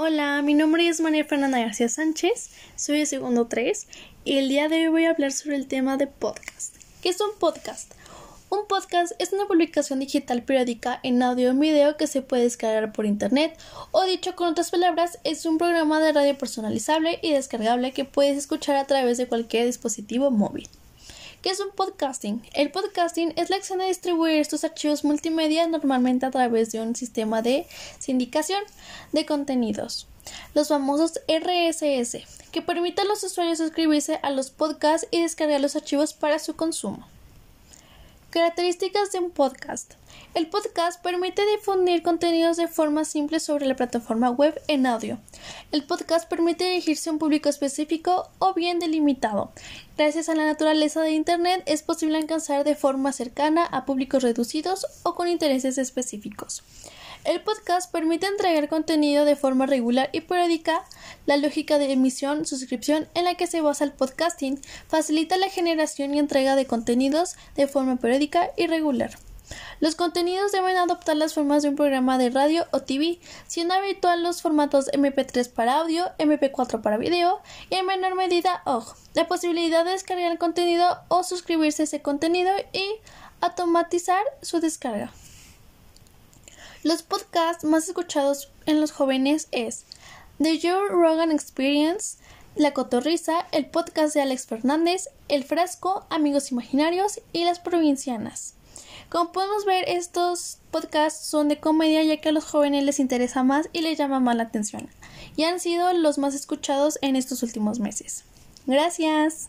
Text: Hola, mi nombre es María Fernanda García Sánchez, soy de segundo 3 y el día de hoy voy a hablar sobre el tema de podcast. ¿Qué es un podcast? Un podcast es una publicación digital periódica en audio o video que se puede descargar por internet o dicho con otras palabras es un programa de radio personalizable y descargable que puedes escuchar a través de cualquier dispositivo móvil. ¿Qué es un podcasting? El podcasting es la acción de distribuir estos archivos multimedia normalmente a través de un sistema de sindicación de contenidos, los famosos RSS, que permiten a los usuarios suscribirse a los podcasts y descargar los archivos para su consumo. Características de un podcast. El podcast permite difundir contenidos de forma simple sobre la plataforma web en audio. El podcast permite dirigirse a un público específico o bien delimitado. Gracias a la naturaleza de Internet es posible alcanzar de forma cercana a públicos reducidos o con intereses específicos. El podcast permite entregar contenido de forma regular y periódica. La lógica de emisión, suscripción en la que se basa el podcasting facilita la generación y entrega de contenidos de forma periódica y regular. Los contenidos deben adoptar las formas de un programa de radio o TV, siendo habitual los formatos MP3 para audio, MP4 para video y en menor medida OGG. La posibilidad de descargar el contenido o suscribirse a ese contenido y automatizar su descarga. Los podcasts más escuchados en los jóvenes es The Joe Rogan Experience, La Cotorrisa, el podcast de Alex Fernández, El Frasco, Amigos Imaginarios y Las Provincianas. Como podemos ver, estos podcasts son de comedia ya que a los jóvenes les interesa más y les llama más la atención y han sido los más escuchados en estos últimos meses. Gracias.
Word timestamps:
Hola, 0.00 0.42
mi 0.42 0.54
nombre 0.54 0.86
es 0.86 1.00
María 1.00 1.24
Fernanda 1.24 1.58
García 1.58 1.88
Sánchez, 1.88 2.50
soy 2.76 3.00
de 3.00 3.06
segundo 3.06 3.48
3 3.48 3.88
y 4.24 4.38
el 4.38 4.48
día 4.48 4.68
de 4.68 4.76
hoy 4.76 4.88
voy 4.92 5.04
a 5.06 5.10
hablar 5.10 5.32
sobre 5.32 5.56
el 5.56 5.66
tema 5.66 5.96
de 5.96 6.06
podcast. 6.06 6.76
¿Qué 7.02 7.08
es 7.08 7.20
un 7.20 7.36
podcast? 7.40 7.92
Un 8.48 8.68
podcast 8.68 9.12
es 9.18 9.32
una 9.32 9.48
publicación 9.48 9.98
digital 9.98 10.44
periódica 10.44 11.00
en 11.02 11.20
audio 11.20 11.50
o 11.50 11.54
video 11.54 11.96
que 11.96 12.06
se 12.06 12.22
puede 12.22 12.44
descargar 12.44 12.92
por 12.92 13.06
internet 13.06 13.58
o 13.90 14.04
dicho 14.04 14.36
con 14.36 14.46
otras 14.46 14.70
palabras 14.70 15.18
es 15.24 15.44
un 15.46 15.58
programa 15.58 15.98
de 15.98 16.12
radio 16.12 16.38
personalizable 16.38 17.18
y 17.20 17.32
descargable 17.32 17.90
que 17.90 18.04
puedes 18.04 18.38
escuchar 18.38 18.76
a 18.76 18.86
través 18.86 19.18
de 19.18 19.26
cualquier 19.26 19.66
dispositivo 19.66 20.30
móvil. 20.30 20.68
¿Qué 21.42 21.50
es 21.50 21.60
un 21.60 21.70
podcasting? 21.70 22.42
El 22.52 22.72
podcasting 22.72 23.32
es 23.36 23.48
la 23.48 23.56
acción 23.56 23.78
de 23.78 23.86
distribuir 23.86 24.40
estos 24.40 24.64
archivos 24.64 25.04
multimedia 25.04 25.68
normalmente 25.68 26.26
a 26.26 26.32
través 26.32 26.72
de 26.72 26.80
un 26.80 26.96
sistema 26.96 27.42
de 27.42 27.64
sindicación 28.00 28.60
de 29.12 29.24
contenidos, 29.24 30.08
los 30.54 30.66
famosos 30.66 31.20
RSS, 31.28 32.24
que 32.50 32.60
permiten 32.60 33.06
a 33.06 33.08
los 33.08 33.22
usuarios 33.22 33.58
suscribirse 33.58 34.18
a 34.24 34.30
los 34.30 34.50
podcasts 34.50 35.06
y 35.12 35.22
descargar 35.22 35.60
los 35.60 35.76
archivos 35.76 36.12
para 36.12 36.40
su 36.40 36.56
consumo. 36.56 37.06
Características 38.30 39.10
de 39.10 39.20
un 39.20 39.30
podcast. 39.30 39.94
El 40.34 40.48
podcast 40.48 41.02
permite 41.02 41.40
difundir 41.56 42.02
contenidos 42.02 42.58
de 42.58 42.68
forma 42.68 43.06
simple 43.06 43.40
sobre 43.40 43.64
la 43.64 43.74
plataforma 43.74 44.28
web 44.28 44.60
en 44.68 44.84
audio. 44.84 45.18
El 45.72 45.84
podcast 45.84 46.28
permite 46.28 46.64
dirigirse 46.64 47.08
a 47.08 47.14
un 47.14 47.18
público 47.18 47.48
específico 47.48 48.28
o 48.38 48.52
bien 48.52 48.80
delimitado. 48.80 49.50
Gracias 49.96 50.28
a 50.28 50.34
la 50.34 50.44
naturaleza 50.44 51.00
de 51.00 51.12
Internet 51.12 51.62
es 51.64 51.82
posible 51.82 52.18
alcanzar 52.18 52.64
de 52.64 52.76
forma 52.76 53.12
cercana 53.12 53.64
a 53.64 53.86
públicos 53.86 54.22
reducidos 54.22 54.86
o 55.04 55.14
con 55.14 55.28
intereses 55.28 55.78
específicos. 55.78 56.62
El 57.28 57.42
podcast 57.42 57.92
permite 57.92 58.26
entregar 58.26 58.70
contenido 58.70 59.26
de 59.26 59.36
forma 59.36 59.66
regular 59.66 60.08
y 60.14 60.22
periódica. 60.22 60.82
La 61.26 61.36
lógica 61.36 61.76
de 61.76 61.92
emisión, 61.92 62.46
suscripción 62.46 63.06
en 63.12 63.24
la 63.24 63.34
que 63.34 63.46
se 63.46 63.60
basa 63.60 63.84
el 63.84 63.92
podcasting 63.92 64.58
facilita 64.86 65.36
la 65.36 65.50
generación 65.50 66.14
y 66.14 66.20
entrega 66.20 66.56
de 66.56 66.64
contenidos 66.64 67.36
de 67.54 67.66
forma 67.66 67.96
periódica 67.96 68.48
y 68.56 68.66
regular. 68.66 69.10
Los 69.78 69.94
contenidos 69.94 70.52
deben 70.52 70.78
adoptar 70.78 71.18
las 71.18 71.34
formas 71.34 71.62
de 71.62 71.68
un 71.68 71.76
programa 71.76 72.16
de 72.16 72.30
radio 72.30 72.66
o 72.70 72.80
TV, 72.80 73.20
siendo 73.46 73.74
habitual 73.74 74.22
los 74.22 74.40
formatos 74.40 74.86
MP3 74.92 75.52
para 75.52 75.80
audio, 75.80 76.06
MP4 76.18 76.80
para 76.80 76.96
video 76.96 77.42
y 77.68 77.74
en 77.74 77.84
menor 77.84 78.14
medida 78.14 78.62
OGG. 78.64 78.96
La 79.12 79.28
posibilidad 79.28 79.84
de 79.84 79.90
descargar 79.90 80.32
el 80.32 80.38
contenido 80.38 80.98
o 81.08 81.22
suscribirse 81.22 81.82
a 81.82 81.84
ese 81.84 82.00
contenido 82.00 82.52
y 82.72 82.86
automatizar 83.42 84.24
su 84.40 84.60
descarga. 84.60 85.12
Los 86.84 87.02
podcasts 87.02 87.64
más 87.64 87.88
escuchados 87.88 88.52
en 88.66 88.80
los 88.80 88.92
jóvenes 88.92 89.48
es 89.50 89.84
The 90.40 90.60
Joe 90.62 90.88
Rogan 90.88 91.32
Experience, 91.32 92.18
La 92.54 92.72
Cotorrisa, 92.72 93.46
el 93.50 93.66
podcast 93.66 94.14
de 94.14 94.22
Alex 94.22 94.46
Fernández, 94.46 95.08
El 95.26 95.42
Frasco, 95.42 96.06
Amigos 96.08 96.52
Imaginarios 96.52 97.20
y 97.32 97.44
Las 97.44 97.58
Provincianas. 97.58 98.54
Como 99.08 99.32
podemos 99.32 99.64
ver, 99.64 99.88
estos 99.88 100.58
podcasts 100.70 101.26
son 101.26 101.48
de 101.48 101.58
comedia 101.58 102.04
ya 102.04 102.20
que 102.20 102.28
a 102.28 102.32
los 102.32 102.44
jóvenes 102.44 102.84
les 102.84 103.00
interesa 103.00 103.42
más 103.42 103.68
y 103.72 103.80
les 103.80 103.98
llama 103.98 104.20
más 104.20 104.36
la 104.36 104.44
atención 104.44 104.88
y 105.34 105.44
han 105.44 105.58
sido 105.58 105.92
los 105.94 106.18
más 106.18 106.34
escuchados 106.34 106.98
en 107.02 107.16
estos 107.16 107.42
últimos 107.42 107.80
meses. 107.80 108.24
Gracias. 108.66 109.48